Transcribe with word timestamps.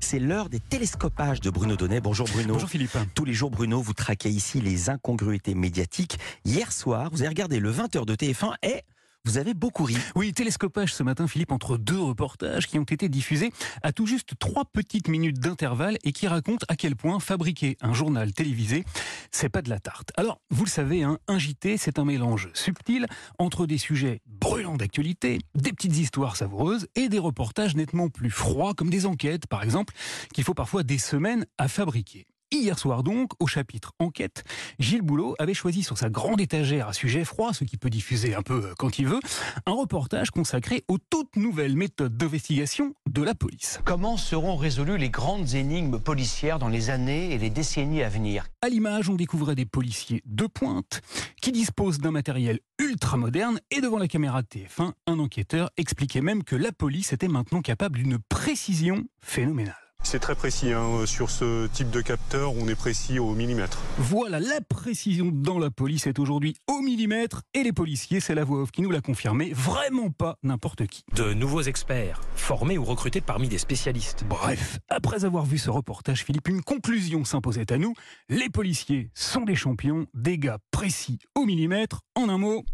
C'est 0.00 0.18
l'heure 0.18 0.48
des 0.48 0.60
télescopages 0.60 1.40
de 1.40 1.50
Bruno 1.50 1.76
Donnet. 1.76 2.00
Bonjour 2.00 2.26
Bruno. 2.28 2.54
Bonjour 2.54 2.68
Philippe. 2.68 2.96
Tous 3.14 3.24
les 3.24 3.34
jours, 3.34 3.50
Bruno, 3.50 3.80
vous 3.80 3.92
traquez 3.92 4.30
ici 4.30 4.60
les 4.60 4.90
incongruités 4.90 5.54
médiatiques. 5.54 6.18
Hier 6.44 6.72
soir, 6.72 7.10
vous 7.12 7.22
avez 7.22 7.28
regardé 7.28 7.60
le 7.60 7.72
20h 7.72 8.06
de 8.06 8.14
TF1 8.14 8.54
et 8.62 8.82
vous 9.24 9.36
avez 9.36 9.52
beaucoup 9.52 9.84
ri. 9.84 9.96
Oui, 10.14 10.32
télescopage 10.32 10.94
ce 10.94 11.02
matin, 11.02 11.26
Philippe, 11.26 11.52
entre 11.52 11.76
deux 11.76 12.00
reportages 12.00 12.66
qui 12.66 12.78
ont 12.78 12.84
été 12.84 13.08
diffusés 13.10 13.52
à 13.82 13.92
tout 13.92 14.06
juste 14.06 14.38
trois 14.38 14.64
petites 14.64 15.08
minutes 15.08 15.38
d'intervalle 15.38 15.98
et 16.02 16.12
qui 16.12 16.26
racontent 16.26 16.64
à 16.68 16.76
quel 16.76 16.96
point 16.96 17.20
fabriquer 17.20 17.76
un 17.82 17.92
journal 17.92 18.32
télévisé, 18.32 18.84
c'est 19.30 19.50
pas 19.50 19.60
de 19.60 19.68
la 19.68 19.80
tarte. 19.80 20.12
Alors, 20.16 20.40
vous 20.50 20.64
le 20.64 20.70
savez, 20.70 21.02
hein, 21.02 21.18
un 21.28 21.38
JT, 21.38 21.76
c'est 21.76 21.98
un 21.98 22.06
mélange 22.06 22.48
subtil 22.54 23.06
entre 23.38 23.66
des 23.66 23.78
sujets 23.78 24.22
brûlants 24.26 24.76
d'actualité, 24.76 25.40
des 25.54 25.72
petites 25.72 25.98
histoires 25.98 26.36
savoureuses 26.36 26.86
et 26.94 27.10
des 27.10 27.18
reportages 27.18 27.76
nettement 27.76 28.08
plus 28.08 28.30
froids 28.30 28.72
comme 28.72 28.88
des 28.88 29.04
enquêtes, 29.04 29.46
par 29.46 29.62
exemple, 29.62 29.92
qu'il 30.32 30.44
faut 30.44 30.54
parfois 30.54 30.84
des 30.84 30.98
semaines 30.98 31.44
à 31.58 31.68
fabriquer. 31.68 32.26
Hier 32.60 32.76
soir 32.76 33.04
donc, 33.04 33.30
au 33.38 33.46
chapitre 33.46 33.92
Enquête, 34.00 34.42
Gilles 34.80 35.02
Boulot 35.02 35.36
avait 35.38 35.54
choisi 35.54 35.84
sur 35.84 35.96
sa 35.96 36.10
grande 36.10 36.40
étagère 36.40 36.88
à 36.88 36.92
sujet 36.92 37.24
froid, 37.24 37.52
ce 37.52 37.62
qui 37.62 37.76
peut 37.76 37.88
diffuser 37.88 38.34
un 38.34 38.42
peu 38.42 38.70
euh, 38.70 38.74
quand 38.76 38.98
il 38.98 39.06
veut, 39.06 39.20
un 39.64 39.72
reportage 39.72 40.32
consacré 40.32 40.82
aux 40.88 40.98
toutes 40.98 41.36
nouvelles 41.36 41.76
méthodes 41.76 42.16
d'investigation 42.16 42.94
de 43.08 43.22
la 43.22 43.36
police. 43.36 43.80
Comment 43.84 44.16
seront 44.16 44.56
résolues 44.56 44.98
les 44.98 45.08
grandes 45.08 45.54
énigmes 45.54 46.00
policières 46.00 46.58
dans 46.58 46.68
les 46.68 46.90
années 46.90 47.32
et 47.32 47.38
les 47.38 47.48
décennies 47.48 48.02
à 48.02 48.08
venir? 48.08 48.46
À 48.60 48.68
l'image, 48.68 49.08
on 49.08 49.14
découvrait 49.14 49.54
des 49.54 49.66
policiers 49.66 50.22
de 50.26 50.46
pointe 50.46 51.00
qui 51.40 51.52
disposent 51.52 52.00
d'un 52.00 52.10
matériel 52.10 52.58
ultra 52.80 53.16
moderne 53.16 53.60
et 53.70 53.80
devant 53.80 53.98
la 53.98 54.08
caméra 54.08 54.42
de 54.42 54.48
TF1, 54.48 54.92
un 55.06 55.18
enquêteur 55.20 55.70
expliquait 55.76 56.22
même 56.22 56.42
que 56.42 56.56
la 56.56 56.72
police 56.72 57.12
était 57.12 57.28
maintenant 57.28 57.62
capable 57.62 57.98
d'une 57.98 58.18
précision 58.18 59.04
phénoménale. 59.20 59.87
C'est 60.10 60.20
très 60.20 60.34
précis. 60.34 60.72
Hein. 60.72 61.04
Sur 61.04 61.28
ce 61.28 61.66
type 61.66 61.90
de 61.90 62.00
capteur, 62.00 62.54
on 62.54 62.66
est 62.66 62.74
précis 62.74 63.18
au 63.18 63.34
millimètre. 63.34 63.78
Voilà, 63.98 64.40
la 64.40 64.62
précision 64.66 65.28
dans 65.30 65.58
la 65.58 65.70
police 65.70 66.06
est 66.06 66.18
aujourd'hui 66.18 66.56
au 66.66 66.80
millimètre 66.80 67.42
et 67.52 67.62
les 67.62 67.74
policiers, 67.74 68.18
c'est 68.18 68.34
la 68.34 68.42
voix 68.42 68.62
off 68.62 68.70
qui 68.70 68.80
nous 68.80 68.90
l'a 68.90 69.02
confirmé, 69.02 69.52
vraiment 69.52 70.08
pas 70.08 70.38
n'importe 70.42 70.86
qui. 70.86 71.04
De 71.14 71.34
nouveaux 71.34 71.60
experts, 71.60 72.22
formés 72.36 72.78
ou 72.78 72.84
recrutés 72.84 73.20
parmi 73.20 73.48
des 73.48 73.58
spécialistes. 73.58 74.24
Bref, 74.26 74.78
après 74.88 75.26
avoir 75.26 75.44
vu 75.44 75.58
ce 75.58 75.68
reportage, 75.68 76.24
Philippe, 76.24 76.48
une 76.48 76.62
conclusion 76.62 77.26
s'imposait 77.26 77.70
à 77.70 77.76
nous. 77.76 77.92
Les 78.30 78.48
policiers 78.48 79.10
sont 79.12 79.42
des 79.42 79.56
champions, 79.56 80.06
des 80.14 80.38
gars 80.38 80.56
précis 80.70 81.18
au 81.34 81.44
millimètre. 81.44 82.00
En 82.14 82.30
un 82.30 82.38
mot 82.38 82.64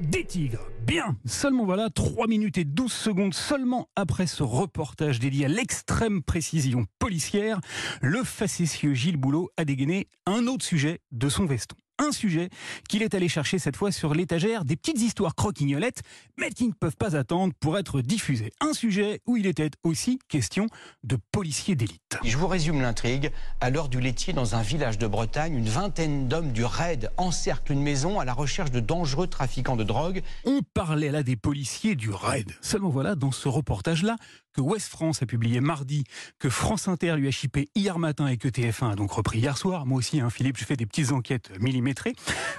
des 0.00 0.24
tigres. 0.24 0.70
Bien, 0.86 1.16
seulement 1.24 1.64
voilà, 1.64 1.88
3 1.90 2.26
minutes 2.26 2.58
et 2.58 2.64
12 2.64 2.92
secondes 2.92 3.34
seulement 3.34 3.88
après 3.96 4.26
ce 4.26 4.42
reportage 4.42 5.20
dédié 5.20 5.46
à 5.46 5.48
l'extrême 5.48 6.22
précision 6.22 6.84
policière, 6.98 7.60
le 8.02 8.24
facétieux 8.24 8.94
Gilles 8.94 9.16
Boulot 9.16 9.50
a 9.56 9.64
dégainé 9.64 10.08
un 10.26 10.46
autre 10.46 10.64
sujet 10.64 11.00
de 11.12 11.28
son 11.28 11.46
veston 11.46 11.76
un 11.98 12.12
sujet 12.12 12.48
qu'il 12.88 13.02
est 13.02 13.14
allé 13.14 13.28
chercher 13.28 13.58
cette 13.58 13.76
fois 13.76 13.92
sur 13.92 14.14
l'étagère 14.14 14.64
des 14.64 14.76
petites 14.76 15.00
histoires 15.00 15.34
croquignolettes, 15.34 16.02
mais 16.38 16.50
qui 16.50 16.66
ne 16.66 16.72
peuvent 16.72 16.96
pas 16.96 17.16
attendre 17.16 17.52
pour 17.60 17.78
être 17.78 18.00
diffusées. 18.00 18.52
Un 18.60 18.72
sujet 18.72 19.20
où 19.26 19.36
il 19.36 19.46
était 19.46 19.70
aussi 19.82 20.18
question 20.28 20.66
de 21.04 21.18
policiers 21.32 21.74
d'élite. 21.74 22.18
Je 22.24 22.36
vous 22.36 22.46
résume 22.46 22.80
l'intrigue. 22.80 23.30
À 23.60 23.70
l'heure 23.70 23.88
du 23.88 24.00
laitier, 24.00 24.32
dans 24.32 24.54
un 24.54 24.62
village 24.62 24.98
de 24.98 25.06
Bretagne, 25.06 25.54
une 25.54 25.68
vingtaine 25.68 26.28
d'hommes 26.28 26.52
du 26.52 26.64
RAID 26.64 27.10
encerclent 27.16 27.72
une 27.72 27.82
maison 27.82 28.20
à 28.20 28.24
la 28.24 28.32
recherche 28.32 28.70
de 28.70 28.80
dangereux 28.80 29.26
trafiquants 29.26 29.76
de 29.76 29.84
drogue. 29.84 30.22
On 30.44 30.60
parlait 30.74 31.10
là 31.10 31.22
des 31.22 31.36
policiers 31.36 31.96
du 31.96 32.10
RAID. 32.10 32.52
Seulement 32.60 32.90
voilà, 32.90 33.14
dans 33.14 33.32
ce 33.32 33.48
reportage-là, 33.48 34.16
que 34.58 34.62
West 34.62 34.88
France 34.88 35.22
a 35.22 35.26
publié 35.26 35.60
mardi, 35.60 36.02
que 36.40 36.50
France 36.50 36.88
Inter 36.88 37.14
lui 37.14 37.28
a 37.28 37.30
chippé 37.30 37.68
hier 37.76 37.96
matin 38.00 38.26
et 38.26 38.38
que 38.38 38.48
TF1 38.48 38.90
a 38.90 38.96
donc 38.96 39.12
repris 39.12 39.38
hier 39.38 39.56
soir. 39.56 39.86
Moi 39.86 39.98
aussi, 39.98 40.20
hein, 40.20 40.30
Philippe, 40.30 40.56
je 40.58 40.64
fais 40.64 40.74
des 40.74 40.84
petites 40.84 41.12
enquêtes 41.12 41.52
millimétrées. 41.60 42.14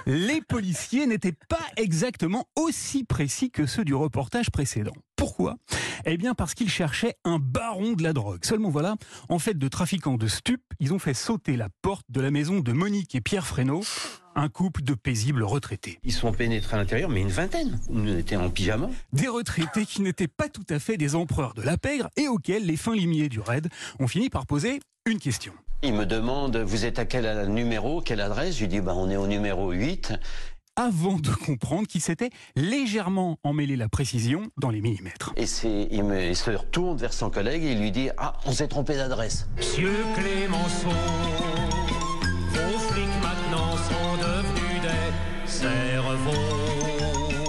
Les 0.06 0.40
policiers 0.40 1.06
n'étaient 1.06 1.36
pas 1.50 1.60
exactement 1.76 2.46
aussi 2.56 3.04
précis 3.04 3.50
que 3.50 3.66
ceux 3.66 3.84
du 3.84 3.94
reportage 3.94 4.50
précédent. 4.50 4.94
Pourquoi? 5.14 5.56
Eh 6.06 6.16
bien 6.16 6.32
parce 6.32 6.54
qu'ils 6.54 6.70
cherchaient 6.70 7.16
un 7.24 7.38
baron 7.38 7.92
de 7.92 8.02
la 8.02 8.14
drogue. 8.14 8.42
Seulement 8.46 8.70
voilà, 8.70 8.96
en 9.28 9.38
fait 9.38 9.58
de 9.58 9.68
trafiquants 9.68 10.16
de 10.16 10.26
stupes, 10.26 10.64
ils 10.78 10.94
ont 10.94 10.98
fait 10.98 11.12
sauter 11.12 11.58
la 11.58 11.68
porte 11.82 12.06
de 12.08 12.22
la 12.22 12.30
maison 12.30 12.60
de 12.60 12.72
Monique 12.72 13.14
et 13.14 13.20
Pierre 13.20 13.46
Fresneau 13.46 13.82
un 14.34 14.48
couple 14.48 14.82
de 14.82 14.94
paisibles 14.94 15.42
retraités. 15.42 15.98
Ils 16.02 16.12
sont 16.12 16.32
pénétrés 16.32 16.76
à 16.76 16.78
l'intérieur, 16.78 17.10
mais 17.10 17.20
une 17.20 17.28
vingtaine. 17.28 17.78
Nous 17.88 18.16
étions 18.16 18.44
en 18.44 18.50
pyjama. 18.50 18.88
Des 19.12 19.28
retraités 19.28 19.86
qui 19.86 20.02
n'étaient 20.02 20.28
pas 20.28 20.48
tout 20.48 20.66
à 20.70 20.78
fait 20.78 20.96
des 20.96 21.14
empereurs 21.14 21.54
de 21.54 21.62
la 21.62 21.76
pègre 21.76 22.08
et 22.16 22.28
auxquels 22.28 22.66
les 22.66 22.76
fins 22.76 22.94
limiers 22.94 23.28
du 23.28 23.40
raid 23.40 23.68
ont 23.98 24.08
fini 24.08 24.30
par 24.30 24.46
poser 24.46 24.80
une 25.06 25.18
question. 25.18 25.52
Ils 25.82 25.94
me 25.94 26.04
demandent, 26.04 26.58
vous 26.58 26.84
êtes 26.84 26.98
à 26.98 27.06
quel 27.06 27.48
numéro, 27.48 28.02
quelle 28.02 28.20
adresse? 28.20 28.54
Je 28.56 28.60
lui 28.60 28.68
dis, 28.68 28.80
bah, 28.80 28.92
on 28.94 29.08
est 29.08 29.16
au 29.16 29.26
numéro 29.26 29.70
8 29.70 30.12
avant 30.76 31.18
de 31.18 31.30
comprendre 31.30 31.86
qu'il 31.86 32.00
s'était 32.00 32.30
légèrement 32.56 33.38
emmêlé 33.42 33.76
la 33.76 33.88
précision 33.88 34.50
dans 34.56 34.70
les 34.70 34.80
millimètres. 34.80 35.32
Et 35.36 35.44
il, 35.90 36.04
me, 36.04 36.28
il 36.28 36.36
se 36.36 36.50
retourne 36.50 36.96
vers 36.96 37.12
son 37.12 37.28
collègue 37.28 37.64
et 37.64 37.72
il 37.72 37.80
lui 37.80 37.90
dit 37.90 38.08
Ah, 38.16 38.34
on 38.46 38.52
s'est 38.52 38.68
trompé 38.68 38.96
d'adresse. 38.96 39.48
Monsieur 39.56 39.92
Clémenceau 40.14 40.88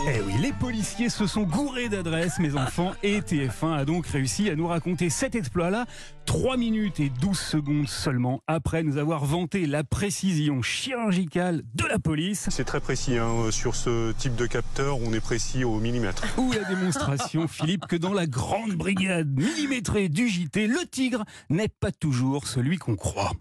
eh 0.07 0.21
oui, 0.21 0.33
les 0.41 0.51
policiers 0.51 1.09
se 1.09 1.27
sont 1.27 1.43
gourés 1.43 1.87
d'adresses, 1.87 2.39
mes 2.39 2.55
enfants, 2.55 2.91
et 3.03 3.21
TF1 3.21 3.73
a 3.73 3.85
donc 3.85 4.07
réussi 4.07 4.49
à 4.49 4.55
nous 4.55 4.67
raconter 4.67 5.09
cet 5.09 5.35
exploit-là, 5.35 5.85
3 6.25 6.57
minutes 6.57 6.99
et 6.99 7.09
12 7.09 7.39
secondes 7.39 7.87
seulement 7.87 8.41
après 8.47 8.83
nous 8.83 8.97
avoir 8.97 9.23
vanté 9.23 9.65
la 9.65 9.83
précision 9.83 10.61
chirurgicale 10.61 11.61
de 11.75 11.85
la 11.85 11.99
police. 11.99 12.47
C'est 12.49 12.65
très 12.65 12.81
précis, 12.81 13.17
hein. 13.17 13.51
sur 13.51 13.75
ce 13.75 14.11
type 14.13 14.35
de 14.35 14.45
capteur, 14.45 14.97
on 14.99 15.13
est 15.13 15.21
précis 15.21 15.63
au 15.63 15.79
millimètre. 15.79 16.25
Ou 16.37 16.51
la 16.51 16.63
démonstration, 16.63 17.47
Philippe, 17.49 17.85
que 17.87 17.95
dans 17.95 18.13
la 18.13 18.27
grande 18.27 18.73
brigade 18.73 19.29
millimétrée 19.29 20.09
du 20.09 20.27
JT, 20.27 20.67
le 20.67 20.85
tigre 20.89 21.23
n'est 21.49 21.69
pas 21.69 21.91
toujours 21.91 22.47
celui 22.47 22.77
qu'on 22.77 22.95
croit. 22.95 23.31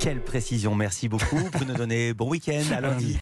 Quelle 0.00 0.22
précision, 0.22 0.74
merci 0.74 1.10
beaucoup. 1.10 1.36
Vous 1.52 1.64
nous 1.66 1.74
donnez 1.74 2.14
bon 2.14 2.30
week-end 2.30 2.62
à 2.74 2.80
lundi. 2.80 3.18